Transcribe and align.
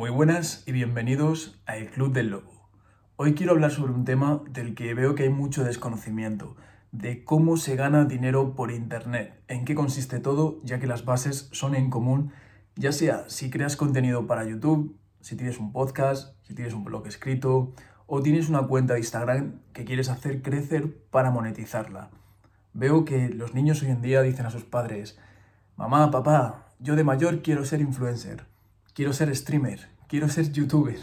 Muy 0.00 0.08
buenas 0.08 0.62
y 0.66 0.72
bienvenidos 0.72 1.60
a 1.66 1.76
El 1.76 1.90
Club 1.90 2.14
del 2.14 2.30
Lobo. 2.30 2.70
Hoy 3.16 3.34
quiero 3.34 3.52
hablar 3.52 3.70
sobre 3.70 3.92
un 3.92 4.06
tema 4.06 4.40
del 4.48 4.74
que 4.74 4.94
veo 4.94 5.14
que 5.14 5.24
hay 5.24 5.28
mucho 5.28 5.62
desconocimiento, 5.62 6.56
de 6.90 7.22
cómo 7.22 7.58
se 7.58 7.76
gana 7.76 8.06
dinero 8.06 8.54
por 8.54 8.70
Internet, 8.70 9.38
en 9.46 9.66
qué 9.66 9.74
consiste 9.74 10.18
todo, 10.18 10.58
ya 10.64 10.80
que 10.80 10.86
las 10.86 11.04
bases 11.04 11.50
son 11.52 11.74
en 11.74 11.90
común, 11.90 12.32
ya 12.76 12.92
sea 12.92 13.28
si 13.28 13.50
creas 13.50 13.76
contenido 13.76 14.26
para 14.26 14.46
YouTube, 14.46 14.96
si 15.20 15.36
tienes 15.36 15.58
un 15.58 15.70
podcast, 15.70 16.34
si 16.44 16.54
tienes 16.54 16.72
un 16.72 16.84
blog 16.84 17.06
escrito 17.06 17.74
o 18.06 18.22
tienes 18.22 18.48
una 18.48 18.62
cuenta 18.62 18.94
de 18.94 19.00
Instagram 19.00 19.60
que 19.74 19.84
quieres 19.84 20.08
hacer 20.08 20.40
crecer 20.40 20.96
para 21.10 21.30
monetizarla. 21.30 22.08
Veo 22.72 23.04
que 23.04 23.28
los 23.28 23.52
niños 23.52 23.82
hoy 23.82 23.90
en 23.90 24.00
día 24.00 24.22
dicen 24.22 24.46
a 24.46 24.50
sus 24.50 24.64
padres, 24.64 25.18
mamá, 25.76 26.10
papá, 26.10 26.68
yo 26.78 26.96
de 26.96 27.04
mayor 27.04 27.42
quiero 27.42 27.66
ser 27.66 27.82
influencer 27.82 28.49
quiero 28.94 29.12
ser 29.12 29.34
streamer, 29.34 29.88
quiero 30.08 30.28
ser 30.28 30.52
youtuber. 30.52 30.98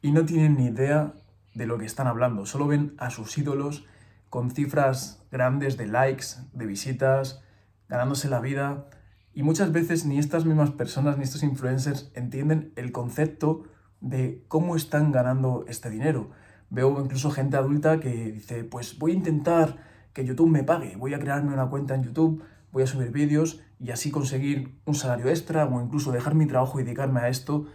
Y 0.00 0.12
no 0.12 0.24
tienen 0.24 0.56
ni 0.56 0.66
idea 0.66 1.14
de 1.54 1.66
lo 1.66 1.78
que 1.78 1.84
están 1.84 2.06
hablando, 2.06 2.46
solo 2.46 2.66
ven 2.66 2.94
a 2.98 3.10
sus 3.10 3.36
ídolos 3.38 3.84
con 4.30 4.50
cifras 4.50 5.22
grandes 5.30 5.76
de 5.76 5.86
likes, 5.86 6.26
de 6.54 6.66
visitas, 6.66 7.42
ganándose 7.88 8.28
la 8.28 8.40
vida. 8.40 8.86
Y 9.34 9.42
muchas 9.42 9.72
veces 9.72 10.06
ni 10.06 10.18
estas 10.18 10.46
mismas 10.46 10.70
personas, 10.70 11.18
ni 11.18 11.24
estos 11.24 11.42
influencers 11.42 12.10
entienden 12.14 12.72
el 12.76 12.92
concepto 12.92 13.64
de 14.00 14.44
cómo 14.48 14.74
están 14.76 15.12
ganando 15.12 15.64
este 15.68 15.90
dinero. 15.90 16.30
Veo 16.70 16.98
incluso 17.02 17.30
gente 17.30 17.58
adulta 17.58 18.00
que 18.00 18.32
dice, 18.32 18.64
pues 18.64 18.98
voy 18.98 19.12
a 19.12 19.14
intentar 19.14 19.76
que 20.14 20.24
YouTube 20.24 20.50
me 20.50 20.64
pague, 20.64 20.96
voy 20.96 21.14
a 21.14 21.18
crearme 21.18 21.52
una 21.52 21.68
cuenta 21.68 21.94
en 21.94 22.04
YouTube 22.04 22.42
voy 22.72 22.82
a 22.82 22.86
subir 22.86 23.12
vídeos 23.12 23.62
y 23.78 23.90
así 23.90 24.10
conseguir 24.10 24.74
un 24.86 24.94
salario 24.94 25.28
extra 25.28 25.66
o 25.66 25.82
incluso 25.82 26.10
dejar 26.10 26.34
mi 26.34 26.46
trabajo 26.46 26.80
y 26.80 26.84
dedicarme 26.84 27.20
a 27.20 27.28
esto. 27.28 27.66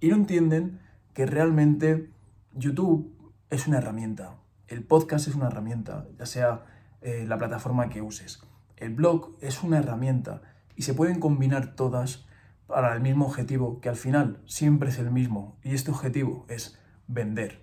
Y 0.00 0.08
no 0.08 0.16
entienden 0.16 0.80
que 1.12 1.26
realmente 1.26 2.10
YouTube 2.54 3.12
es 3.50 3.66
una 3.66 3.78
herramienta. 3.78 4.36
El 4.68 4.84
podcast 4.84 5.28
es 5.28 5.34
una 5.34 5.48
herramienta, 5.48 6.06
ya 6.18 6.26
sea 6.26 6.64
eh, 7.02 7.24
la 7.26 7.36
plataforma 7.36 7.88
que 7.88 8.00
uses. 8.00 8.42
El 8.76 8.94
blog 8.94 9.36
es 9.40 9.62
una 9.62 9.78
herramienta 9.78 10.42
y 10.76 10.82
se 10.82 10.94
pueden 10.94 11.20
combinar 11.20 11.74
todas 11.74 12.26
para 12.66 12.94
el 12.94 13.00
mismo 13.00 13.26
objetivo, 13.26 13.80
que 13.80 13.88
al 13.88 13.96
final 13.96 14.40
siempre 14.46 14.88
es 14.88 14.98
el 14.98 15.10
mismo. 15.10 15.58
Y 15.62 15.74
este 15.74 15.90
objetivo 15.90 16.46
es 16.48 16.78
vender. 17.06 17.62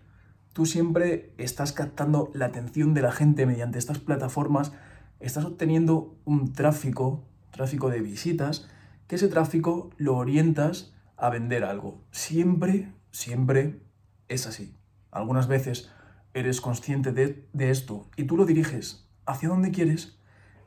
Tú 0.53 0.65
siempre 0.65 1.33
estás 1.37 1.71
captando 1.71 2.29
la 2.33 2.45
atención 2.45 2.93
de 2.93 3.01
la 3.01 3.11
gente 3.11 3.45
mediante 3.45 3.79
estas 3.79 3.99
plataformas 3.99 4.73
estás 5.21 5.45
obteniendo 5.45 6.17
un 6.25 6.53
tráfico, 6.53 7.23
tráfico 7.51 7.89
de 7.89 8.01
visitas, 8.01 8.67
que 9.07 9.15
ese 9.15 9.27
tráfico 9.27 9.89
lo 9.97 10.15
orientas 10.15 10.93
a 11.17 11.29
vender 11.29 11.63
algo. 11.63 12.01
Siempre, 12.11 12.91
siempre 13.11 13.81
es 14.27 14.47
así. 14.47 14.75
Algunas 15.11 15.47
veces 15.47 15.91
eres 16.33 16.61
consciente 16.61 17.11
de, 17.11 17.47
de 17.53 17.69
esto 17.69 18.09
y 18.15 18.23
tú 18.23 18.37
lo 18.37 18.45
diriges 18.45 19.07
hacia 19.25 19.49
donde 19.49 19.71
quieres 19.71 20.17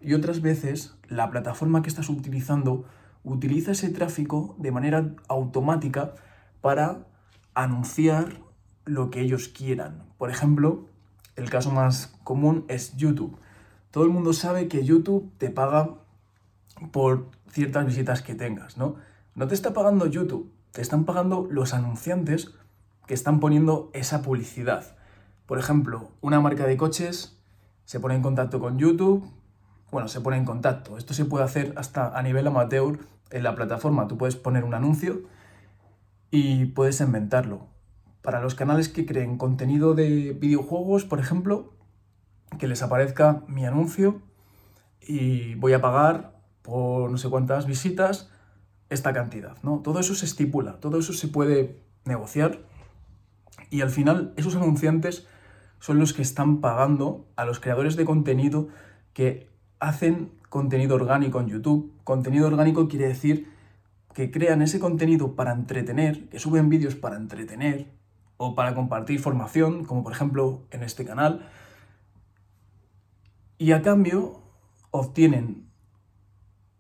y 0.01 0.13
otras 0.13 0.43
veces 0.43 0.97
la 1.09 1.31
plataforma 1.31 1.83
que 1.83 1.89
estás 1.89 2.09
utilizando 2.11 2.85
utiliza 3.23 3.73
ese 3.73 3.89
tráfico 3.89 4.55
de 4.59 4.71
manera 4.71 5.15
automática 5.29 6.15
para 6.61 7.07
anunciar 7.55 8.41
lo 8.85 9.11
que 9.11 9.23
ellos 9.23 9.49
quieran. 9.49 10.05
Por 10.19 10.31
ejemplo, 10.31 10.87
el 11.37 11.49
caso 11.49 11.71
más 11.71 12.19
común 12.23 12.65
es 12.69 12.97
YouTube. 12.97 13.39
Todo 13.95 14.03
el 14.03 14.11
mundo 14.11 14.33
sabe 14.33 14.67
que 14.67 14.85
YouTube 14.85 15.31
te 15.39 15.51
paga 15.51 15.91
por 16.91 17.29
ciertas 17.49 17.87
visitas 17.87 18.23
que 18.23 18.35
tengas, 18.35 18.77
¿no? 18.77 18.97
No 19.37 19.47
te 19.47 19.55
está 19.55 19.73
pagando 19.73 20.07
YouTube, 20.07 20.51
te 20.73 20.83
están 20.83 21.05
pagando 21.05 21.47
los 21.49 21.75
anunciantes 21.75 22.51
que 23.07 23.15
están 23.15 23.39
poniendo 23.39 23.93
esa 23.93 24.21
publicidad. 24.21 24.97
Por 25.47 25.61
ejemplo, 25.61 26.11
una 26.23 26.41
marca 26.41 26.67
de 26.67 26.77
coches 26.77 27.39
se 27.85 28.01
pone 28.01 28.17
en 28.17 28.23
contacto 28.23 28.59
con 28.59 28.81
YouTube, 28.81 29.31
bueno, 29.93 30.09
se 30.09 30.21
pone 30.21 30.39
en 30.39 30.45
contacto. 30.45 30.99
Esto 30.99 31.15
se 31.15 31.25
puede 31.25 31.45
hacer 31.45 31.73
hasta 31.77 32.19
a 32.19 32.21
nivel 32.25 32.49
amateur 32.49 32.99
en 33.31 33.43
la 33.45 33.55
plataforma. 33.55 34.09
Tú 34.09 34.19
puedes 34.19 34.35
poner 34.35 34.65
un 34.65 34.75
anuncio 34.75 35.23
y 36.33 36.65
puedes 36.65 37.01
inventarlo. 37.01 37.69
Para 38.23 38.41
los 38.41 38.57
canales 38.57 38.89
que 38.89 39.07
creen 39.07 39.39
contenido 39.39 39.95
de 39.95 40.33
videojuegos, 40.33 41.05
por 41.05 41.21
ejemplo, 41.21 41.75
que 42.59 42.69
les 42.69 42.83
aparezca 42.83 43.43
mi 43.49 43.67
anuncio 43.67 44.23
y 45.01 45.55
voy 45.57 45.73
a 45.73 45.81
pagar 45.81 46.35
por 46.63 47.11
no 47.11 47.19
sé 47.19 47.29
cuántas 47.29 47.67
visitas 47.67 48.31
esta 48.91 49.13
cantidad, 49.13 49.57
¿no? 49.63 49.81
Todo 49.81 50.01
eso 50.01 50.15
se 50.15 50.25
estipula, 50.25 50.81
todo 50.81 50.99
eso 50.99 51.13
se 51.13 51.29
puede 51.29 51.81
negociar 52.05 52.61
y 53.71 53.81
al 53.81 53.91
final 53.91 54.33
esos 54.37 54.57
anunciantes 54.57 55.27
son 55.81 55.99
los 55.99 56.13
que 56.13 56.23
están 56.23 56.61
pagando 56.61 57.27
a 57.37 57.45
los 57.45 57.61
creadores 57.61 57.97
de 57.97 58.05
contenido 58.05 58.69
que 59.13 59.51
hacen 59.81 60.31
contenido 60.49 60.95
orgánico 60.95 61.41
en 61.41 61.49
YouTube. 61.49 61.93
Contenido 62.05 62.47
orgánico 62.47 62.89
quiere 62.89 63.09
decir 63.09 63.53
que 64.15 64.31
crean 64.31 64.63
ese 64.63 64.79
contenido 64.79 65.35
para 65.35 65.53
entretener, 65.53 66.29
que 66.29 66.39
suben 66.39 66.69
vídeos 66.69 66.95
para 66.95 67.17
entretener 67.17 67.89
o 68.37 68.55
para 68.55 68.75
compartir 68.75 69.21
formación, 69.21 69.85
como 69.85 70.03
por 70.03 70.13
ejemplo 70.13 70.63
en 70.71 70.83
este 70.83 71.05
canal, 71.05 71.49
y 73.59 73.73
a 73.73 73.83
cambio 73.83 74.43
obtienen 74.91 75.71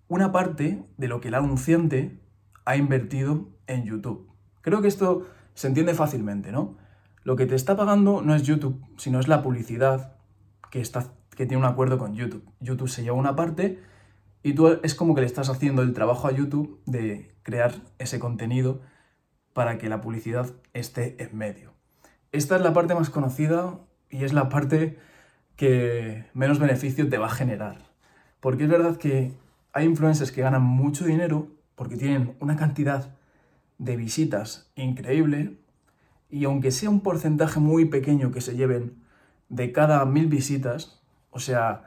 una 0.08 0.32
parte 0.32 0.84
de 0.96 1.08
lo 1.08 1.20
que 1.20 1.28
el 1.28 1.34
anunciante 1.34 2.20
ha 2.64 2.76
invertido 2.76 3.48
en 3.66 3.84
YouTube. 3.84 4.30
Creo 4.60 4.82
que 4.82 4.88
esto 4.88 5.26
se 5.54 5.68
entiende 5.68 5.94
fácilmente, 5.94 6.52
¿no? 6.52 6.76
Lo 7.22 7.36
que 7.36 7.46
te 7.46 7.54
está 7.54 7.76
pagando 7.76 8.22
no 8.22 8.34
es 8.34 8.42
YouTube, 8.42 8.84
sino 8.96 9.18
es 9.18 9.28
la 9.28 9.42
publicidad 9.42 10.16
que, 10.70 10.80
está, 10.80 11.12
que 11.30 11.46
tiene 11.46 11.64
un 11.64 11.70
acuerdo 11.70 11.98
con 11.98 12.14
YouTube. 12.14 12.44
YouTube 12.60 12.88
se 12.88 13.02
lleva 13.02 13.16
una 13.16 13.34
parte 13.34 13.80
y 14.42 14.52
tú 14.52 14.78
es 14.82 14.94
como 14.94 15.14
que 15.14 15.22
le 15.22 15.26
estás 15.26 15.48
haciendo 15.48 15.82
el 15.82 15.94
trabajo 15.94 16.28
a 16.28 16.32
YouTube 16.32 16.82
de 16.84 17.34
crear 17.42 17.74
ese 17.98 18.18
contenido 18.18 18.82
para 19.54 19.78
que 19.78 19.88
la 19.88 20.00
publicidad 20.00 20.52
esté 20.74 21.22
en 21.22 21.36
medio. 21.36 21.72
Esta 22.32 22.56
es 22.56 22.62
la 22.62 22.72
parte 22.72 22.94
más 22.94 23.10
conocida 23.10 23.78
y 24.10 24.24
es 24.24 24.32
la 24.32 24.48
parte 24.48 24.98
que 25.56 26.24
menos 26.34 26.58
beneficio 26.58 27.08
te 27.08 27.18
va 27.18 27.26
a 27.26 27.30
generar. 27.30 27.78
Porque 28.40 28.64
es 28.64 28.70
verdad 28.70 28.96
que 28.96 29.32
hay 29.72 29.86
influencers 29.86 30.32
que 30.32 30.42
ganan 30.42 30.62
mucho 30.62 31.04
dinero 31.04 31.48
porque 31.74 31.96
tienen 31.96 32.36
una 32.40 32.56
cantidad 32.56 33.14
de 33.78 33.96
visitas 33.96 34.70
increíble 34.76 35.58
y 36.30 36.44
aunque 36.44 36.70
sea 36.70 36.90
un 36.90 37.00
porcentaje 37.00 37.60
muy 37.60 37.84
pequeño 37.84 38.30
que 38.30 38.40
se 38.40 38.56
lleven 38.56 39.02
de 39.48 39.72
cada 39.72 40.04
mil 40.04 40.26
visitas, 40.26 41.00
o 41.30 41.38
sea, 41.38 41.84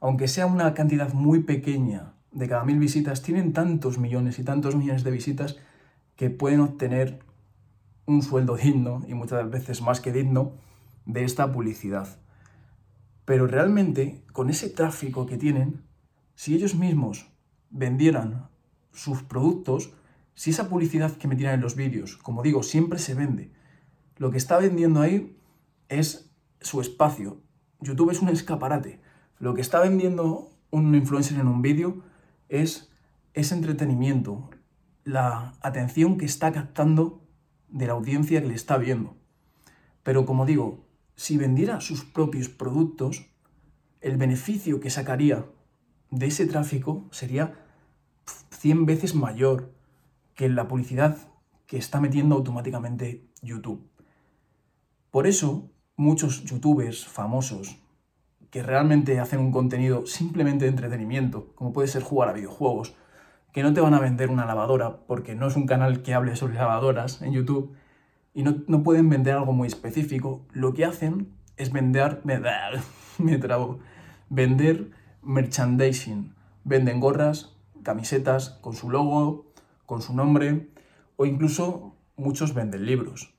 aunque 0.00 0.28
sea 0.28 0.46
una 0.46 0.74
cantidad 0.74 1.12
muy 1.12 1.40
pequeña 1.40 2.12
de 2.32 2.48
cada 2.48 2.64
mil 2.64 2.78
visitas, 2.78 3.22
tienen 3.22 3.52
tantos 3.52 3.98
millones 3.98 4.38
y 4.38 4.44
tantos 4.44 4.76
millones 4.76 5.04
de 5.04 5.10
visitas 5.10 5.56
que 6.16 6.30
pueden 6.30 6.60
obtener 6.60 7.20
un 8.06 8.22
sueldo 8.22 8.56
digno 8.56 9.02
y 9.08 9.14
muchas 9.14 9.50
veces 9.50 9.82
más 9.82 10.00
que 10.00 10.12
digno 10.12 10.52
de 11.06 11.24
esta 11.24 11.52
publicidad. 11.52 12.18
Pero 13.26 13.46
realmente, 13.46 14.22
con 14.32 14.48
ese 14.48 14.70
tráfico 14.70 15.26
que 15.26 15.36
tienen, 15.36 15.82
si 16.34 16.54
ellos 16.54 16.74
mismos 16.74 17.30
vendieran 17.68 18.48
sus 18.92 19.22
productos, 19.22 19.92
si 20.34 20.50
esa 20.50 20.68
publicidad 20.70 21.12
que 21.16 21.28
metían 21.28 21.52
en 21.54 21.60
los 21.60 21.76
vídeos, 21.76 22.16
como 22.16 22.42
digo, 22.42 22.62
siempre 22.62 22.98
se 22.98 23.14
vende, 23.14 23.52
lo 24.16 24.30
que 24.30 24.38
está 24.38 24.58
vendiendo 24.58 25.00
ahí 25.00 25.36
es 25.88 26.30
su 26.60 26.80
espacio. 26.80 27.42
YouTube 27.80 28.10
es 28.10 28.22
un 28.22 28.28
escaparate. 28.28 29.00
Lo 29.38 29.54
que 29.54 29.60
está 29.60 29.80
vendiendo 29.80 30.50
un 30.70 30.94
influencer 30.94 31.38
en 31.38 31.48
un 31.48 31.62
vídeo 31.62 32.02
es 32.48 32.90
ese 33.34 33.54
entretenimiento, 33.54 34.50
la 35.04 35.52
atención 35.60 36.16
que 36.16 36.24
está 36.24 36.52
captando 36.52 37.22
de 37.68 37.88
la 37.88 37.94
audiencia 37.94 38.40
que 38.40 38.48
le 38.48 38.54
está 38.54 38.78
viendo. 38.78 39.16
Pero 40.02 40.24
como 40.24 40.46
digo, 40.46 40.85
si 41.16 41.38
vendiera 41.38 41.80
sus 41.80 42.04
propios 42.04 42.48
productos, 42.48 43.26
el 44.00 44.16
beneficio 44.16 44.80
que 44.80 44.90
sacaría 44.90 45.46
de 46.10 46.26
ese 46.26 46.46
tráfico 46.46 47.06
sería 47.10 47.54
100 48.50 48.86
veces 48.86 49.14
mayor 49.14 49.72
que 50.34 50.48
la 50.48 50.68
publicidad 50.68 51.16
que 51.66 51.78
está 51.78 52.00
metiendo 52.00 52.36
automáticamente 52.36 53.26
YouTube. 53.42 53.90
Por 55.10 55.26
eso, 55.26 55.70
muchos 55.96 56.44
youtubers 56.44 57.06
famosos 57.06 57.78
que 58.50 58.62
realmente 58.62 59.18
hacen 59.18 59.40
un 59.40 59.50
contenido 59.50 60.06
simplemente 60.06 60.66
de 60.66 60.70
entretenimiento, 60.70 61.52
como 61.54 61.72
puede 61.72 61.88
ser 61.88 62.02
jugar 62.02 62.28
a 62.28 62.32
videojuegos, 62.34 62.94
que 63.52 63.62
no 63.62 63.72
te 63.72 63.80
van 63.80 63.94
a 63.94 64.00
vender 64.00 64.28
una 64.28 64.44
lavadora, 64.44 65.06
porque 65.06 65.34
no 65.34 65.46
es 65.46 65.56
un 65.56 65.66
canal 65.66 66.02
que 66.02 66.14
hable 66.14 66.36
sobre 66.36 66.54
lavadoras 66.54 67.22
en 67.22 67.32
YouTube, 67.32 67.74
y 68.36 68.42
no, 68.42 68.82
pueden 68.82 69.08
vender 69.08 69.34
algo 69.34 69.54
muy 69.54 69.66
específico. 69.66 70.44
Lo 70.52 70.74
que 70.74 70.84
hacen 70.84 71.32
es 71.56 71.72
vender, 71.72 72.20
me, 72.22 72.38
vender 74.28 74.90
merchandising. 75.22 76.34
Venden 76.62 77.00
gorras, 77.00 77.56
camisetas 77.82 78.50
con 78.60 78.74
su 78.74 78.90
logo, 78.90 79.46
con 79.86 80.02
su 80.02 80.14
nombre, 80.14 80.68
o 81.16 81.24
incluso 81.24 81.94
muchos 82.18 82.52
venden 82.52 82.84
libros. 82.84 83.32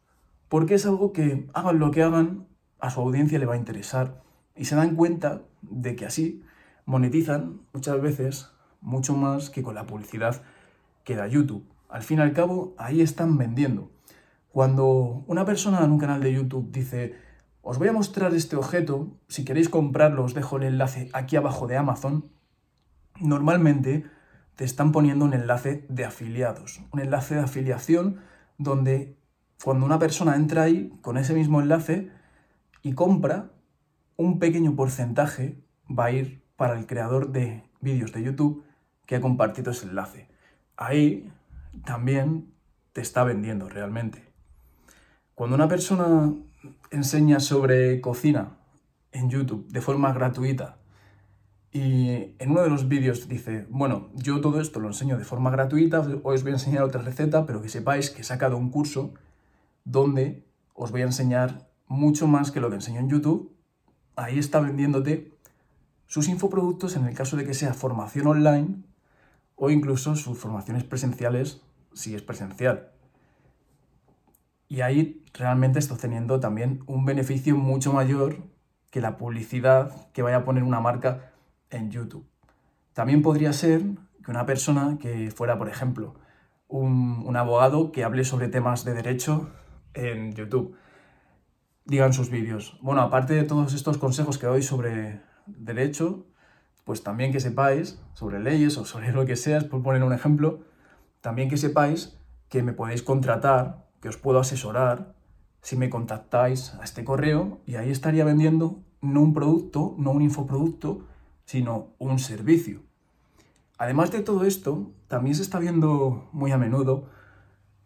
Porque 0.49 0.73
es 0.73 0.87
algo 0.87 1.13
que 1.13 1.47
hagan 1.53 1.77
lo 1.77 1.91
que 1.91 2.01
hagan, 2.01 2.47
a 2.79 2.89
su 2.89 2.99
audiencia 2.99 3.37
le 3.37 3.45
va 3.45 3.53
a 3.53 3.57
interesar 3.57 4.23
y 4.55 4.65
se 4.65 4.75
dan 4.75 4.95
cuenta 4.95 5.43
de 5.61 5.95
que 5.95 6.07
así 6.07 6.41
monetizan 6.85 7.61
muchas 7.71 8.01
veces 8.01 8.51
mucho 8.81 9.15
más 9.15 9.51
que 9.51 9.61
con 9.61 9.75
la 9.75 9.85
publicidad 9.85 10.41
que 11.03 11.15
da 11.15 11.27
YouTube. 11.27 11.67
Al 11.87 12.01
fin 12.01 12.17
y 12.17 12.21
al 12.21 12.33
cabo, 12.33 12.73
ahí 12.79 13.01
están 13.01 13.37
vendiendo. 13.37 13.91
Cuando 14.57 15.23
una 15.27 15.45
persona 15.45 15.85
en 15.85 15.91
un 15.91 15.99
canal 15.99 16.19
de 16.19 16.33
YouTube 16.33 16.71
dice, 16.71 17.13
os 17.61 17.77
voy 17.77 17.89
a 17.89 17.93
mostrar 17.93 18.33
este 18.33 18.55
objeto, 18.55 19.15
si 19.27 19.45
queréis 19.45 19.69
comprarlo 19.69 20.23
os 20.23 20.33
dejo 20.33 20.57
el 20.57 20.63
enlace 20.63 21.11
aquí 21.13 21.35
abajo 21.35 21.67
de 21.67 21.77
Amazon, 21.77 22.31
normalmente 23.21 24.05
te 24.55 24.65
están 24.65 24.91
poniendo 24.91 25.25
un 25.25 25.35
enlace 25.35 25.85
de 25.89 26.05
afiliados, 26.05 26.81
un 26.91 27.01
enlace 27.01 27.35
de 27.35 27.41
afiliación 27.41 28.17
donde 28.57 29.15
cuando 29.63 29.85
una 29.85 29.99
persona 29.99 30.35
entra 30.35 30.63
ahí 30.63 30.91
con 31.03 31.19
ese 31.19 31.35
mismo 31.35 31.61
enlace 31.61 32.09
y 32.81 32.93
compra, 32.93 33.51
un 34.15 34.39
pequeño 34.39 34.75
porcentaje 34.75 35.61
va 35.87 36.05
a 36.05 36.11
ir 36.13 36.41
para 36.55 36.79
el 36.79 36.87
creador 36.87 37.31
de 37.31 37.69
vídeos 37.79 38.11
de 38.11 38.23
YouTube 38.23 38.63
que 39.05 39.17
ha 39.17 39.21
compartido 39.21 39.69
ese 39.69 39.85
enlace. 39.85 40.29
Ahí 40.77 41.31
también 41.85 42.51
te 42.91 43.01
está 43.01 43.23
vendiendo 43.23 43.69
realmente. 43.69 44.27
Cuando 45.37 45.55
una 45.55 45.67
persona 45.67 46.33
enseña 46.89 47.39
sobre 47.39 48.01
cocina 48.01 48.57
en 49.11 49.29
YouTube 49.29 49.67
de 49.67 49.81
forma 49.81 50.11
gratuita 50.11 50.79
y 51.71 52.33
en 52.39 52.49
uno 52.49 52.63
de 52.63 52.71
los 52.71 52.87
vídeos 52.87 53.27
dice, 53.27 53.67
bueno, 53.69 54.09
yo 54.15 54.41
todo 54.41 54.59
esto 54.59 54.79
lo 54.79 54.87
enseño 54.87 55.15
de 55.15 55.25
forma 55.25 55.51
gratuita, 55.51 55.99
hoy 56.23 56.37
os 56.37 56.41
voy 56.41 56.53
a 56.53 56.55
enseñar 56.55 56.81
otra 56.81 57.03
receta, 57.03 57.45
pero 57.45 57.61
que 57.61 57.69
sepáis 57.69 58.09
que 58.09 58.21
he 58.21 58.23
sacado 58.23 58.57
un 58.57 58.71
curso 58.71 59.13
donde 59.83 60.43
os 60.73 60.89
voy 60.89 61.01
a 61.01 61.05
enseñar 61.05 61.69
mucho 61.85 62.25
más 62.25 62.49
que 62.49 62.59
lo 62.59 62.69
que 62.71 62.77
enseño 62.77 62.99
en 62.99 63.09
YouTube. 63.09 63.55
Ahí 64.15 64.39
está 64.39 64.59
vendiéndote 64.59 65.37
sus 66.07 66.29
infoproductos 66.29 66.95
en 66.95 67.05
el 67.05 67.13
caso 67.13 67.37
de 67.37 67.45
que 67.45 67.53
sea 67.53 67.75
formación 67.75 68.25
online 68.25 68.77
o 69.55 69.69
incluso 69.69 70.15
sus 70.15 70.35
formaciones 70.35 70.83
presenciales 70.83 71.61
si 71.93 72.15
es 72.15 72.23
presencial. 72.23 72.96
Y 74.67 74.81
ahí 74.81 75.23
realmente 75.33 75.79
estás 75.79 75.97
teniendo 75.99 76.39
también 76.39 76.83
un 76.87 77.05
beneficio 77.05 77.55
mucho 77.55 77.93
mayor 77.93 78.37
que 78.91 79.01
la 79.01 79.17
publicidad 79.17 80.11
que 80.11 80.21
vaya 80.21 80.37
a 80.37 80.43
poner 80.43 80.63
una 80.63 80.79
marca 80.79 81.31
en 81.69 81.91
YouTube. 81.91 82.25
También 82.93 83.21
podría 83.21 83.53
ser 83.53 83.83
que 84.23 84.31
una 84.31 84.45
persona 84.45 84.97
que 84.99 85.31
fuera, 85.31 85.57
por 85.57 85.69
ejemplo, 85.69 86.15
un, 86.67 87.35
abogado 87.37 87.91
que 87.91 88.03
hable 88.03 88.23
sobre 88.23 88.47
temas 88.47 88.83
de 88.83 88.93
derecho 88.93 89.49
en 89.93 90.33
YouTube, 90.33 90.75
diga 91.85 92.05
en 92.05 92.13
sus 92.13 92.29
vídeos, 92.29 92.77
bueno, 92.81 93.01
aparte 93.01 93.33
de 93.33 93.43
todos 93.43 93.73
estos 93.73 93.97
consejos 93.97 94.37
que 94.37 94.47
doy 94.47 94.61
sobre 94.61 95.21
derecho, 95.45 96.25
pues 96.83 97.03
también 97.03 97.31
que 97.31 97.39
sepáis 97.39 98.01
sobre 98.13 98.39
leyes 98.39 98.77
o 98.77 98.85
sobre 98.85 99.11
lo 99.11 99.25
que 99.25 99.35
sea, 99.35 99.61
por 99.61 99.81
poner 99.81 100.03
un 100.03 100.13
ejemplo, 100.13 100.61
también 101.21 101.49
que 101.49 101.57
sepáis 101.57 102.17
que 102.49 102.63
me 102.63 102.73
podéis 102.73 103.03
contratar, 103.03 103.86
que 104.01 104.09
os 104.09 104.17
puedo 104.17 104.39
asesorar 104.39 105.15
si 105.61 105.75
me 105.75 105.89
contactáis 105.89 106.73
a 106.75 106.83
este 106.83 107.03
correo 107.03 107.59
y 107.65 107.75
ahí 107.75 107.91
estaría 107.91 108.25
vendiendo 108.25 108.79
no 109.01 109.21
un 109.21 109.33
producto, 109.33 109.95
no 109.97 110.11
un 110.11 110.21
infoproducto, 110.21 111.05
sino 111.45 111.89
un 111.97 112.19
servicio. 112.19 112.81
Además 113.77 114.11
de 114.11 114.21
todo 114.21 114.43
esto, 114.45 114.91
también 115.07 115.35
se 115.35 115.43
está 115.43 115.59
viendo 115.59 116.29
muy 116.31 116.51
a 116.51 116.57
menudo 116.57 117.09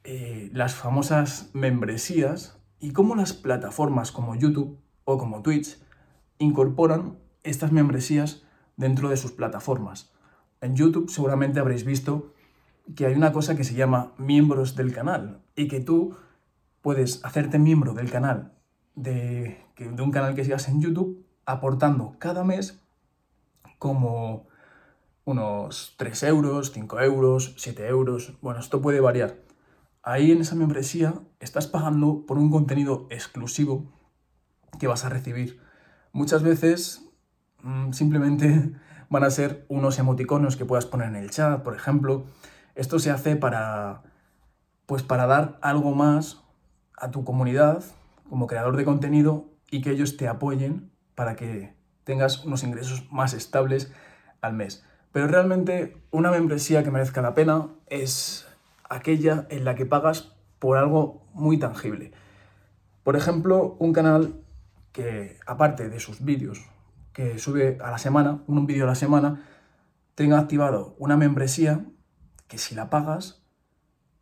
eh, 0.03 0.49
las 0.53 0.73
famosas 0.73 1.49
membresías 1.53 2.57
y 2.79 2.91
cómo 2.91 3.15
las 3.15 3.33
plataformas 3.33 4.11
como 4.11 4.35
YouTube 4.35 4.79
o 5.03 5.17
como 5.17 5.41
Twitch 5.41 5.77
incorporan 6.39 7.17
estas 7.43 7.71
membresías 7.71 8.43
dentro 8.77 9.09
de 9.09 9.17
sus 9.17 9.31
plataformas. 9.31 10.11
En 10.61 10.75
YouTube 10.75 11.09
seguramente 11.09 11.59
habréis 11.59 11.85
visto 11.85 12.33
que 12.95 13.05
hay 13.05 13.13
una 13.13 13.31
cosa 13.31 13.55
que 13.55 13.63
se 13.63 13.75
llama 13.75 14.13
miembros 14.17 14.75
del 14.75 14.93
canal 14.93 15.41
y 15.55 15.67
que 15.67 15.79
tú 15.79 16.15
puedes 16.81 17.23
hacerte 17.23 17.59
miembro 17.59 17.93
del 17.93 18.11
canal 18.11 18.53
de, 18.95 19.57
de 19.77 20.01
un 20.01 20.11
canal 20.11 20.35
que 20.35 20.43
sigas 20.43 20.67
en 20.67 20.81
YouTube 20.81 21.25
aportando 21.45 22.15
cada 22.19 22.43
mes 22.43 22.79
como 23.77 24.47
unos 25.25 25.95
3 25.97 26.23
euros, 26.23 26.71
5 26.71 26.99
euros, 27.01 27.53
7 27.57 27.87
euros. 27.87 28.33
Bueno, 28.41 28.59
esto 28.59 28.81
puede 28.81 28.99
variar. 28.99 29.37
Ahí 30.03 30.31
en 30.31 30.41
esa 30.41 30.55
membresía 30.55 31.13
estás 31.39 31.67
pagando 31.67 32.25
por 32.25 32.37
un 32.37 32.49
contenido 32.49 33.07
exclusivo 33.09 33.85
que 34.79 34.87
vas 34.87 35.05
a 35.05 35.09
recibir. 35.09 35.59
Muchas 36.11 36.43
veces 36.43 37.09
mm, 37.61 37.91
simplemente 37.91 38.71
van 39.09 39.23
a 39.23 39.29
ser 39.29 39.65
unos 39.67 39.99
emoticonos 39.99 40.55
que 40.55 40.65
puedas 40.65 40.85
poner 40.85 41.09
en 41.09 41.15
el 41.15 41.29
chat, 41.29 41.61
por 41.61 41.75
ejemplo, 41.75 42.25
esto 42.81 42.99
se 42.99 43.11
hace 43.11 43.35
para, 43.35 44.01
pues 44.87 45.03
para 45.03 45.27
dar 45.27 45.59
algo 45.61 45.93
más 45.93 46.43
a 46.97 47.11
tu 47.11 47.23
comunidad 47.23 47.83
como 48.27 48.47
creador 48.47 48.75
de 48.75 48.85
contenido 48.85 49.45
y 49.69 49.81
que 49.81 49.91
ellos 49.91 50.17
te 50.17 50.27
apoyen 50.27 50.91
para 51.15 51.35
que 51.35 51.75
tengas 52.03 52.43
unos 52.43 52.63
ingresos 52.63 53.07
más 53.11 53.33
estables 53.33 53.93
al 54.41 54.53
mes. 54.53 54.83
Pero 55.11 55.27
realmente 55.27 55.95
una 56.09 56.31
membresía 56.31 56.83
que 56.83 56.91
merezca 56.91 57.21
la 57.21 57.35
pena 57.35 57.67
es 57.87 58.47
aquella 58.89 59.45
en 59.49 59.63
la 59.63 59.75
que 59.75 59.85
pagas 59.85 60.35
por 60.57 60.77
algo 60.77 61.27
muy 61.33 61.59
tangible. 61.59 62.11
Por 63.03 63.15
ejemplo, 63.15 63.75
un 63.79 63.93
canal 63.93 64.41
que, 64.91 65.37
aparte 65.45 65.87
de 65.89 65.99
sus 65.99 66.23
vídeos 66.23 66.65
que 67.13 67.37
sube 67.37 67.77
a 67.81 67.91
la 67.91 67.97
semana, 67.97 68.41
un 68.47 68.65
vídeo 68.65 68.85
a 68.85 68.87
la 68.87 68.95
semana, 68.95 69.43
tenga 70.15 70.39
activado 70.39 70.95
una 70.97 71.17
membresía 71.17 71.85
que 72.51 72.57
si 72.57 72.75
la 72.75 72.89
pagas 72.89 73.45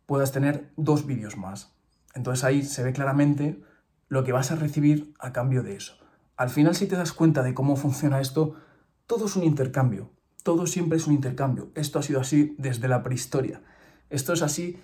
puedas 0.06 0.30
tener 0.30 0.70
dos 0.76 1.04
vídeos 1.04 1.36
más. 1.36 1.74
Entonces 2.14 2.44
ahí 2.44 2.62
se 2.62 2.84
ve 2.84 2.92
claramente 2.92 3.60
lo 4.06 4.22
que 4.22 4.30
vas 4.30 4.52
a 4.52 4.54
recibir 4.54 5.14
a 5.18 5.32
cambio 5.32 5.64
de 5.64 5.74
eso. 5.74 5.98
Al 6.36 6.48
final 6.48 6.76
si 6.76 6.86
te 6.86 6.94
das 6.94 7.12
cuenta 7.12 7.42
de 7.42 7.54
cómo 7.54 7.74
funciona 7.74 8.20
esto, 8.20 8.54
todo 9.08 9.26
es 9.26 9.34
un 9.34 9.42
intercambio. 9.42 10.12
Todo 10.44 10.68
siempre 10.68 10.96
es 10.96 11.08
un 11.08 11.14
intercambio. 11.14 11.72
Esto 11.74 11.98
ha 11.98 12.04
sido 12.04 12.20
así 12.20 12.54
desde 12.56 12.86
la 12.86 13.02
prehistoria. 13.02 13.62
Esto 14.10 14.32
es 14.32 14.42
así 14.42 14.80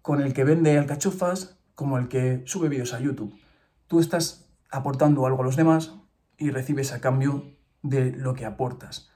con 0.00 0.20
el 0.20 0.32
que 0.32 0.44
vende 0.44 0.78
alcachofas 0.78 1.58
como 1.74 1.98
el 1.98 2.06
que 2.06 2.44
sube 2.46 2.68
vídeos 2.68 2.94
a 2.94 3.00
YouTube. 3.00 3.36
Tú 3.88 3.98
estás 3.98 4.48
aportando 4.70 5.26
algo 5.26 5.42
a 5.42 5.44
los 5.44 5.56
demás 5.56 5.96
y 6.38 6.50
recibes 6.50 6.92
a 6.92 7.00
cambio 7.00 7.50
de 7.82 8.12
lo 8.12 8.34
que 8.34 8.46
aportas 8.46 9.10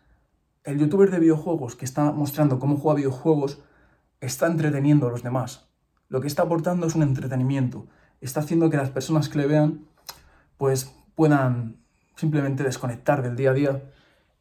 el 0.64 0.78
youtuber 0.78 1.10
de 1.10 1.20
videojuegos 1.20 1.76
que 1.76 1.84
está 1.84 2.12
mostrando 2.12 2.58
cómo 2.58 2.76
juega 2.76 2.96
videojuegos 2.96 3.60
está 4.20 4.46
entreteniendo 4.46 5.06
a 5.06 5.10
los 5.10 5.22
demás. 5.22 5.68
Lo 6.08 6.20
que 6.20 6.26
está 6.26 6.42
aportando 6.42 6.86
es 6.86 6.94
un 6.94 7.02
entretenimiento. 7.02 7.86
Está 8.20 8.40
haciendo 8.40 8.70
que 8.70 8.76
las 8.76 8.90
personas 8.90 9.28
que 9.28 9.38
le 9.38 9.46
vean 9.46 9.86
pues 10.56 10.92
puedan 11.14 11.76
simplemente 12.16 12.64
desconectar 12.64 13.22
del 13.22 13.36
día 13.36 13.50
a 13.50 13.54
día 13.54 13.82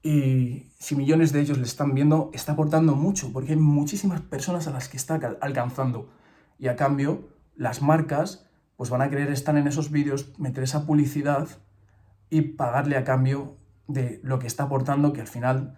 y 0.02 0.72
si 0.80 0.96
millones 0.96 1.32
de 1.32 1.42
ellos 1.42 1.58
le 1.58 1.66
están 1.66 1.94
viendo, 1.94 2.32
está 2.34 2.54
aportando 2.54 2.96
mucho, 2.96 3.34
porque 3.34 3.52
hay 3.52 3.60
muchísimas 3.60 4.22
personas 4.22 4.68
a 4.68 4.72
las 4.72 4.88
que 4.88 4.98
está 4.98 5.16
alcanzando. 5.42 6.10
Y 6.60 6.68
a 6.68 6.76
cambio, 6.76 7.30
las 7.56 7.82
marcas 7.82 8.48
pues 8.78 8.90
van 8.90 9.02
a 9.02 9.10
querer 9.10 9.32
estar 9.32 9.58
en 9.58 9.68
esos 9.68 9.92
vídeos, 9.92 10.32
meter 10.38 10.64
esa 10.64 10.86
publicidad 10.86 11.50
y 12.30 12.42
pagarle 12.42 12.96
a 12.96 13.04
cambio 13.04 13.58
de 13.88 14.20
lo 14.24 14.40
que 14.40 14.48
está 14.48 14.64
aportando, 14.64 15.14
que 15.14 15.22
al 15.22 15.28
final 15.28 15.78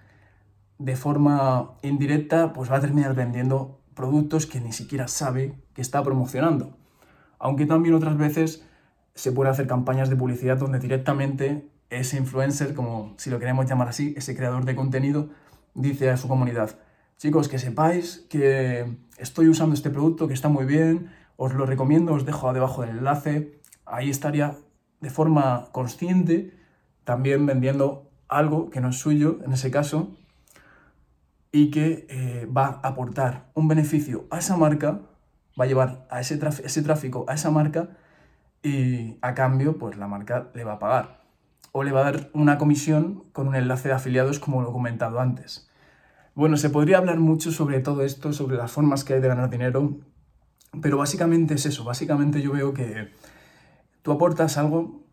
de 0.80 0.96
forma 0.96 1.76
indirecta, 1.84 2.54
pues 2.54 2.72
va 2.72 2.78
a 2.78 2.82
terminar 2.82 3.14
vendiendo 3.14 3.80
productos 3.94 4.46
que 4.46 4.62
ni 4.62 4.72
siquiera 4.72 5.08
sabe 5.08 5.54
que 5.74 5.82
está 5.82 6.02
promocionando. 6.02 6.78
Aunque 7.38 7.66
también 7.66 7.96
otras 7.96 8.18
veces 8.18 8.66
se 9.14 9.32
puede 9.32 9.52
hacer 9.52 9.68
campañas 9.68 10.10
de 10.10 10.16
publicidad 10.16 10.58
donde 10.58 10.80
directamente 10.80 11.70
ese 11.90 12.18
influencer, 12.18 12.74
como 12.74 13.14
si 13.18 13.30
lo 13.30 13.40
queremos 13.40 13.66
llamar 13.66 13.90
así, 13.90 14.14
ese 14.16 14.36
creador 14.36 14.64
de 14.64 14.76
contenido, 14.76 15.30
dice 15.74 16.10
a 16.10 16.18
su 16.18 16.28
comunidad, 16.28 16.78
chicos, 17.18 17.50
que 17.50 17.60
sepáis 17.60 18.26
que 18.30 18.98
estoy 19.18 19.50
usando 19.50 19.76
este 19.76 19.90
producto, 19.90 20.28
que 20.28 20.34
está 20.34 20.48
muy 20.48 20.66
bien, 20.66 21.12
os 21.36 21.54
lo 21.54 21.66
recomiendo, 21.66 22.14
os 22.14 22.26
dejo 22.26 22.54
debajo 22.54 22.82
del 22.82 23.00
enlace, 23.00 23.60
ahí 23.86 24.10
estaría 24.10 24.56
de 25.02 25.10
forma 25.10 25.68
consciente 25.74 26.54
también 27.04 27.46
vendiendo 27.46 28.12
algo 28.30 28.70
que 28.70 28.80
no 28.80 28.90
es 28.90 28.98
suyo, 28.98 29.40
en 29.44 29.52
ese 29.52 29.72
caso, 29.72 30.16
y 31.52 31.72
que 31.72 32.06
eh, 32.10 32.46
va 32.46 32.80
a 32.84 32.88
aportar 32.90 33.50
un 33.54 33.68
beneficio 33.68 34.26
a 34.30 34.40
esa 34.40 34.56
marca, 34.58 35.02
va 35.60 35.66
a 35.66 35.68
llevar 35.68 36.08
a 36.10 36.20
ese, 36.20 36.40
ese 36.64 36.82
tráfico 36.82 37.26
a 37.28 37.34
esa 37.34 37.52
marca 37.52 37.90
y 38.62 39.18
a 39.22 39.34
cambio 39.34 39.78
pues 39.78 39.98
la 39.98 40.08
marca 40.08 40.50
le 40.54 40.64
va 40.64 40.74
a 40.74 40.80
pagar 40.80 41.24
o 41.72 41.84
le 41.84 41.92
va 41.92 42.02
a 42.02 42.12
dar 42.12 42.30
una 42.34 42.58
comisión 42.58 43.24
con 43.32 43.48
un 43.48 43.56
enlace 43.56 43.90
de 43.90 43.96
afiliados 43.96 44.40
como 44.40 44.62
lo 44.62 44.70
he 44.70 44.74
comentado 44.74 45.20
antes. 45.20 45.70
Bueno, 46.36 46.58
se 46.58 46.70
podría 46.70 46.98
hablar 46.98 47.20
mucho 47.20 47.52
sobre 47.52 47.80
todo 47.80 48.04
esto, 48.04 48.34
sobre 48.34 48.58
las 48.58 48.72
formas 48.72 49.04
que 49.04 49.16
hay 49.16 49.22
de 49.22 49.28
ganar 49.28 49.50
dinero 49.50 49.98
Pero 50.82 50.98
básicamente 50.98 51.56
es 51.56 51.66
eso, 51.66 51.84
básicamente 51.84 52.42
yo 52.42 52.54
veo 52.54 52.74
que 52.74 53.12
tú 54.02 54.12
aportas 54.12 54.58
algo 54.58 55.04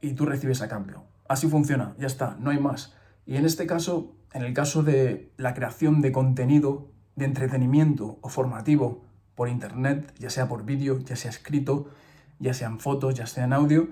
y 0.00 0.14
tú 0.14 0.26
recibes 0.26 0.62
a 0.62 0.68
cambio. 0.68 1.04
Así 1.28 1.48
funciona, 1.48 1.94
ya 1.98 2.06
está, 2.06 2.36
no 2.40 2.50
hay 2.50 2.58
más. 2.58 2.94
Y 3.26 3.36
en 3.36 3.44
este 3.44 3.66
caso, 3.66 4.14
en 4.32 4.42
el 4.42 4.52
caso 4.54 4.82
de 4.82 5.32
la 5.36 5.54
creación 5.54 6.00
de 6.00 6.12
contenido 6.12 6.88
de 7.16 7.26
entretenimiento 7.26 8.18
o 8.22 8.28
formativo 8.28 9.04
por 9.34 9.48
internet, 9.48 10.12
ya 10.18 10.30
sea 10.30 10.48
por 10.48 10.64
vídeo, 10.64 10.98
ya 11.00 11.16
sea 11.16 11.30
escrito, 11.30 11.88
ya 12.38 12.54
sean 12.54 12.80
fotos, 12.80 13.14
ya 13.14 13.26
sea 13.26 13.44
en 13.44 13.52
audio, 13.52 13.88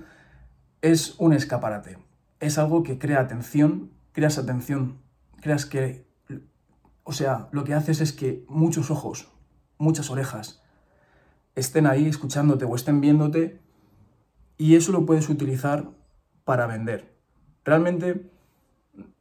es 0.83 1.15
un 1.19 1.33
escaparate. 1.33 1.99
Es 2.41 2.59
algo 2.59 2.83
que 2.83 2.99
crea 2.99 3.21
atención, 3.21 3.91
creas 4.13 4.39
atención, 4.39 4.99
creas 5.41 5.67
que, 5.67 6.07
o 7.05 7.13
sea, 7.13 7.49
lo 7.53 7.65
que 7.65 7.75
haces 7.75 8.01
es 8.01 8.13
que 8.13 8.45
muchos 8.49 8.91
ojos, 8.91 9.29
muchas 9.79 10.11
orejas 10.11 10.63
estén 11.55 11.87
ahí 11.87 12.07
escuchándote 12.07 12.65
o 12.65 12.75
estén 12.75 13.01
viéndote 13.01 13.61
y 14.57 14.77
eso 14.77 14.93
lo 14.93 15.07
puedes 15.07 15.29
utilizar 15.29 15.91
para 16.45 16.67
vender. 16.67 17.15
Realmente 17.65 18.31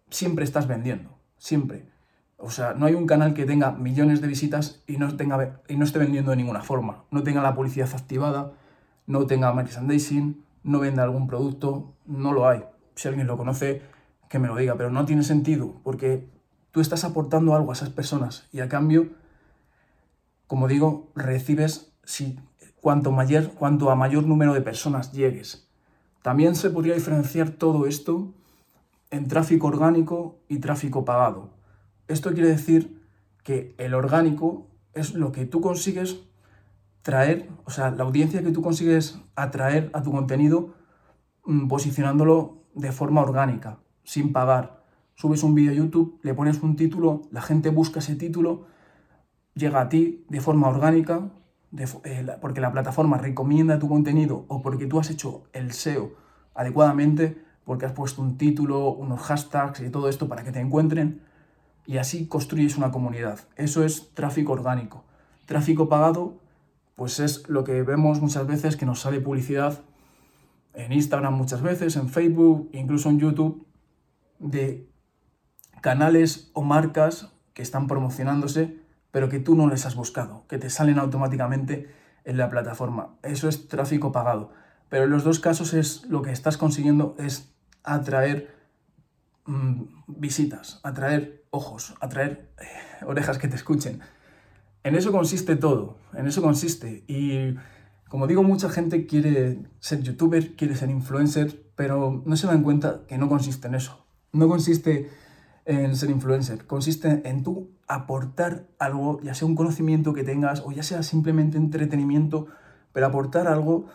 siempre 0.09 0.43
estás 0.43 0.67
vendiendo, 0.67 1.17
siempre. 1.37 1.89
O 2.37 2.51
sea, 2.51 2.73
no 2.73 2.85
hay 2.85 2.95
un 2.95 3.05
canal 3.05 3.33
que 3.33 3.45
tenga 3.45 3.71
millones 3.71 4.21
de 4.21 4.27
visitas 4.27 4.81
y 4.87 4.97
no, 4.97 5.15
tenga, 5.17 5.61
y 5.67 5.75
no 5.75 5.83
esté 5.83 5.99
vendiendo 5.99 6.31
de 6.31 6.37
ninguna 6.37 6.61
forma. 6.61 7.03
No 7.11 7.23
tenga 7.23 7.41
la 7.41 7.53
publicidad 7.53 7.89
activada, 7.93 8.53
no 9.07 9.25
tenga 9.25 9.53
merchandising, 9.53 10.43
no 10.63 10.79
venda 10.79 11.03
algún 11.03 11.27
producto, 11.27 11.93
no 12.05 12.31
lo 12.31 12.47
hay. 12.47 12.63
Si 12.95 13.07
alguien 13.07 13.27
lo 13.27 13.37
conoce, 13.37 13.81
que 14.29 14.39
me 14.39 14.47
lo 14.47 14.55
diga, 14.55 14.75
pero 14.75 14.89
no 14.89 15.05
tiene 15.05 15.23
sentido 15.23 15.75
porque 15.83 16.29
tú 16.71 16.79
estás 16.79 17.03
aportando 17.03 17.55
algo 17.55 17.71
a 17.71 17.73
esas 17.73 17.89
personas 17.89 18.47
y 18.51 18.59
a 18.61 18.69
cambio, 18.69 19.09
como 20.47 20.67
digo, 20.67 21.11
recibes 21.15 21.91
si 22.03 22.39
cuanto 22.79 23.11
mayor, 23.11 23.51
cuanto 23.53 23.89
a 23.89 23.95
mayor 23.95 24.23
número 24.23 24.53
de 24.53 24.61
personas 24.61 25.11
llegues. 25.11 25.67
También 26.21 26.55
se 26.55 26.69
podría 26.69 26.93
diferenciar 26.93 27.49
todo 27.49 27.85
esto 27.85 28.33
en 29.11 29.27
tráfico 29.27 29.67
orgánico 29.67 30.39
y 30.47 30.59
tráfico 30.59 31.05
pagado. 31.05 31.49
Esto 32.07 32.33
quiere 32.33 32.49
decir 32.49 33.01
que 33.43 33.75
el 33.77 33.93
orgánico 33.93 34.67
es 34.93 35.13
lo 35.13 35.31
que 35.31 35.45
tú 35.45 35.61
consigues 35.61 36.21
traer, 37.01 37.49
o 37.65 37.71
sea, 37.71 37.91
la 37.91 38.03
audiencia 38.03 38.43
que 38.43 38.51
tú 38.51 38.61
consigues 38.61 39.19
atraer 39.35 39.89
a 39.93 40.03
tu 40.03 40.11
contenido 40.11 40.73
mm, 41.45 41.67
posicionándolo 41.67 42.63
de 42.75 42.91
forma 42.91 43.21
orgánica, 43.21 43.79
sin 44.03 44.31
pagar. 44.31 44.83
Subes 45.15 45.43
un 45.43 45.55
vídeo 45.55 45.71
a 45.71 45.75
YouTube, 45.75 46.19
le 46.23 46.33
pones 46.33 46.61
un 46.61 46.75
título, 46.75 47.23
la 47.31 47.41
gente 47.41 47.69
busca 47.69 47.99
ese 47.99 48.15
título, 48.15 48.65
llega 49.53 49.81
a 49.81 49.89
ti 49.89 50.25
de 50.29 50.41
forma 50.41 50.67
orgánica, 50.69 51.29
eh, 51.77 52.25
porque 52.41 52.61
la 52.61 52.71
plataforma 52.71 53.17
recomienda 53.17 53.79
tu 53.79 53.87
contenido 53.87 54.45
o 54.47 54.61
porque 54.61 54.87
tú 54.87 54.99
has 54.99 55.09
hecho 55.09 55.43
el 55.53 55.71
SEO 55.71 56.11
adecuadamente, 56.55 57.41
porque 57.69 57.85
has 57.85 57.93
puesto 57.93 58.23
un 58.23 58.35
título, 58.35 58.89
unos 58.89 59.21
hashtags 59.21 59.81
y 59.81 59.91
todo 59.91 60.09
esto 60.09 60.27
para 60.27 60.43
que 60.43 60.51
te 60.51 60.59
encuentren, 60.59 61.21
y 61.85 61.97
así 61.97 62.25
construyes 62.25 62.77
una 62.77 62.89
comunidad. 62.89 63.41
Eso 63.57 63.83
es 63.83 64.09
tráfico 64.15 64.53
orgánico. 64.53 65.03
Tráfico 65.45 65.87
pagado, 65.87 66.39
pues 66.95 67.19
es 67.19 67.47
lo 67.47 67.63
que 67.63 67.83
vemos 67.83 68.21
muchas 68.21 68.47
veces 68.47 68.75
que 68.75 68.87
nos 68.87 69.01
sale 69.01 69.21
publicidad 69.21 69.81
en 70.73 70.91
Instagram 70.93 71.35
muchas 71.35 71.61
veces, 71.61 71.95
en 71.95 72.09
Facebook, 72.09 72.71
incluso 72.73 73.07
en 73.11 73.19
YouTube, 73.19 73.67
de 74.39 74.89
canales 75.79 76.49
o 76.53 76.63
marcas 76.63 77.31
que 77.53 77.61
están 77.61 77.85
promocionándose 77.85 78.79
pero 79.11 79.29
que 79.29 79.39
tú 79.39 79.53
no 79.53 79.67
les 79.67 79.85
has 79.85 79.93
buscado, 79.93 80.43
que 80.47 80.57
te 80.57 80.71
salen 80.71 80.97
automáticamente 80.97 81.93
en 82.23 82.37
la 82.37 82.49
plataforma. 82.49 83.09
Eso 83.21 83.47
es 83.47 83.67
tráfico 83.67 84.11
pagado. 84.11 84.53
Pero 84.89 85.03
en 85.03 85.11
los 85.11 85.23
dos 85.23 85.39
casos 85.39 85.75
es 85.75 86.03
lo 86.05 86.23
que 86.23 86.31
estás 86.31 86.57
consiguiendo 86.57 87.15
es 87.19 87.53
atraer 87.83 88.55
mm, 89.45 89.83
visitas, 90.07 90.79
atraer 90.83 91.45
ojos, 91.51 91.95
atraer 91.99 92.51
eh, 92.59 93.05
orejas 93.05 93.37
que 93.37 93.47
te 93.47 93.55
escuchen. 93.55 94.01
En 94.83 94.95
eso 94.95 95.11
consiste 95.11 95.55
todo, 95.55 95.97
en 96.13 96.27
eso 96.27 96.41
consiste. 96.41 97.03
Y 97.07 97.55
como 98.07 98.27
digo, 98.27 98.43
mucha 98.43 98.69
gente 98.69 99.05
quiere 99.05 99.61
ser 99.79 100.01
youtuber, 100.01 100.55
quiere 100.55 100.75
ser 100.75 100.89
influencer, 100.89 101.63
pero 101.75 102.23
no 102.25 102.35
se 102.35 102.47
dan 102.47 102.63
cuenta 102.63 103.01
que 103.07 103.17
no 103.17 103.29
consiste 103.29 103.67
en 103.67 103.75
eso. 103.75 104.05
No 104.31 104.47
consiste 104.47 105.09
en 105.65 105.95
ser 105.95 106.09
influencer, 106.09 106.65
consiste 106.65 107.21
en 107.29 107.43
tú 107.43 107.69
aportar 107.87 108.67
algo, 108.79 109.21
ya 109.21 109.35
sea 109.35 109.47
un 109.47 109.55
conocimiento 109.55 110.13
que 110.13 110.23
tengas 110.23 110.61
o 110.61 110.71
ya 110.71 110.81
sea 110.81 111.03
simplemente 111.03 111.57
entretenimiento, 111.57 112.47
pero 112.91 113.05
aportar 113.05 113.47
algo 113.47 113.85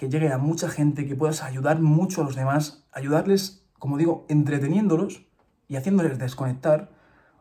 que 0.00 0.08
llegue 0.08 0.32
a 0.32 0.38
mucha 0.38 0.70
gente, 0.70 1.06
que 1.06 1.14
puedas 1.14 1.42
ayudar 1.42 1.82
mucho 1.82 2.22
a 2.22 2.24
los 2.24 2.34
demás, 2.34 2.86
ayudarles, 2.90 3.66
como 3.78 3.98
digo, 3.98 4.24
entreteniéndolos 4.30 5.26
y 5.68 5.76
haciéndoles 5.76 6.18
desconectar 6.18 6.90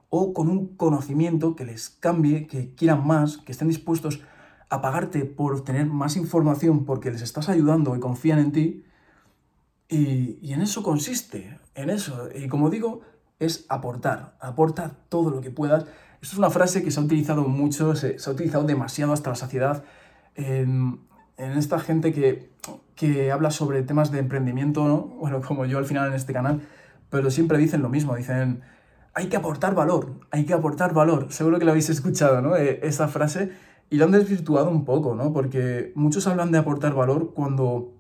o 0.10 0.34
con 0.34 0.50
un 0.50 0.76
conocimiento 0.76 1.56
que 1.56 1.64
les 1.64 1.90
cambie, 1.90 2.48
que 2.48 2.76
quieran 2.76 3.08
más, 3.08 3.38
que 3.38 3.54
estén 3.54 3.70
dispuestos 3.70 4.20
a 4.70 4.82
pagarte 4.82 5.24
por 5.24 5.54
obtener 5.54 5.86
más 5.86 6.18
información 6.18 6.84
porque 6.84 7.12
les 7.12 7.22
estás 7.22 7.48
ayudando 7.48 7.96
y 7.96 8.02
confían 8.02 8.40
en 8.40 8.52
ti. 8.52 8.84
Y, 9.88 10.52
en 10.52 10.60
eso 10.60 10.84
consiste, 10.84 11.62
en 11.76 11.90
eso. 11.90 12.28
Y 12.36 12.50
como 12.50 12.70
digo, 12.70 13.04
es 13.40 13.66
aportar, 13.70 14.36
aporta 14.42 14.98
todo 15.08 15.30
lo 15.30 15.40
que 15.40 15.50
puedas. 15.50 15.86
Esto 16.22 16.34
es 16.34 16.38
una 16.38 16.50
frase 16.50 16.84
que 16.84 16.92
se 16.92 17.00
ha 17.00 17.04
utilizado 17.04 17.44
mucho, 17.44 17.96
se, 17.96 18.18
ha 18.22 18.30
utilizado 18.30 18.66
demasiado 18.66 19.14
hasta 19.14 19.30
la 19.30 19.38
saciedad 19.38 19.86
en, 21.40 21.54
esta 21.54 21.80
gente 21.80 22.14
que, 22.14 22.52
que, 22.96 23.32
habla 23.32 23.50
sobre 23.50 23.82
temas 23.82 24.12
de 24.12 24.20
emprendimiento, 24.20 24.88
¿no? 24.88 25.08
Bueno, 25.20 25.42
como 25.42 25.66
yo 25.66 25.78
al 25.80 25.86
final 25.86 26.10
en 26.10 26.14
este 26.14 26.34
canal, 26.34 26.62
pero 27.10 27.32
siempre 27.32 27.58
dicen 27.58 27.82
lo 27.82 27.90
mismo, 27.90 28.16
dicen, 28.16 28.62
hay 29.14 29.28
que 29.28 29.38
aportar 29.38 29.74
valor, 29.74 30.14
hay 30.32 30.46
que 30.46 30.54
aportar 30.54 30.94
valor. 30.94 31.28
Seguro 31.32 31.58
que 31.58 31.66
lo 31.66 31.72
habéis 31.72 31.90
escuchado, 31.90 32.42
¿no? 32.42 32.56
E, 32.56 32.80
esa 32.84 33.08
frase 33.08 33.52
y 33.90 33.98
lo 33.98 34.06
han 34.06 34.12
desvirtuado 34.12 34.70
un 34.70 34.86
poco, 34.86 35.16
¿no? 35.16 35.34
Porque 35.34 35.92
muchos 35.96 36.28
hablan 36.28 36.52
de 36.52 36.60
aportar 36.60 36.94
valor 36.94 37.34
cuando 37.34 37.94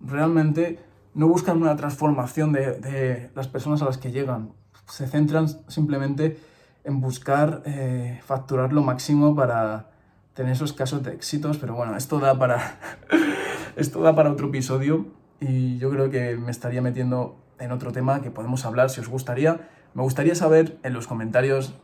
realmente 0.00 0.78
no 1.14 1.28
buscan 1.28 1.60
una 1.60 1.76
transformación 1.76 2.52
de, 2.52 2.72
de 2.72 3.30
las 3.34 3.48
personas 3.48 3.82
a 3.82 3.84
las 3.84 3.98
que 3.98 4.10
llegan 4.10 4.52
se 4.88 5.06
centran 5.06 5.48
simplemente 5.68 6.38
en 6.84 7.00
buscar 7.00 7.62
eh, 7.64 8.20
facturar 8.24 8.72
lo 8.72 8.82
máximo 8.82 9.34
para 9.34 9.90
tener 10.34 10.52
esos 10.52 10.72
casos 10.72 11.02
de 11.02 11.12
éxitos, 11.12 11.58
pero 11.58 11.74
bueno, 11.74 11.96
esto 11.96 12.18
da 12.18 12.38
para, 12.38 12.78
esto 13.76 14.02
da 14.02 14.14
para 14.14 14.30
otro 14.30 14.48
episodio 14.48 15.06
y 15.40 15.78
yo 15.78 15.90
creo 15.90 16.10
que 16.10 16.36
me 16.36 16.50
estaría 16.50 16.82
metiendo 16.82 17.36
en 17.58 17.72
otro 17.72 17.92
tema 17.92 18.20
que 18.20 18.30
podemos 18.30 18.64
hablar 18.64 18.90
si 18.90 19.00
os 19.00 19.08
gustaría. 19.08 19.68
Me 19.94 20.02
gustaría 20.02 20.34
saber 20.34 20.78
en 20.82 20.92
los 20.92 21.06
comentarios 21.06 21.74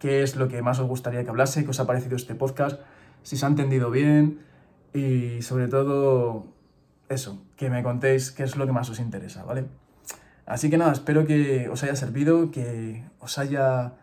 qué 0.00 0.22
es 0.22 0.36
lo 0.36 0.48
que 0.48 0.60
más 0.60 0.80
os 0.80 0.88
gustaría 0.88 1.22
que 1.22 1.30
hablase, 1.30 1.64
qué 1.64 1.70
os 1.70 1.80
ha 1.80 1.86
parecido 1.86 2.16
este 2.16 2.34
podcast, 2.34 2.80
si 3.22 3.36
se 3.36 3.46
ha 3.46 3.48
entendido 3.48 3.90
bien 3.90 4.40
y 4.92 5.42
sobre 5.42 5.68
todo 5.68 6.46
eso, 7.08 7.42
que 7.56 7.70
me 7.70 7.82
contéis 7.82 8.30
qué 8.32 8.42
es 8.42 8.56
lo 8.56 8.66
que 8.66 8.72
más 8.72 8.90
os 8.90 8.98
interesa, 8.98 9.44
¿vale? 9.44 9.66
Así 10.46 10.68
que 10.68 10.76
nada, 10.76 10.92
espero 10.92 11.26
que 11.26 11.68
os 11.68 11.82
haya 11.84 11.96
servido, 11.96 12.50
que 12.50 13.04
os 13.18 13.38
haya 13.38 13.94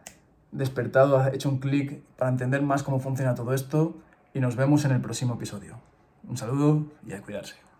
despertado, 0.51 1.25
hecho 1.31 1.49
un 1.49 1.59
clic 1.59 2.01
para 2.17 2.31
entender 2.31 2.61
más 2.61 2.83
cómo 2.83 2.99
funciona 2.99 3.35
todo 3.35 3.53
esto 3.53 3.95
y 4.33 4.39
nos 4.39 4.55
vemos 4.55 4.85
en 4.85 4.91
el 4.91 5.01
próximo 5.01 5.35
episodio. 5.35 5.77
Un 6.27 6.37
saludo 6.37 6.85
y 7.05 7.13
a 7.13 7.21
cuidarse. 7.21 7.70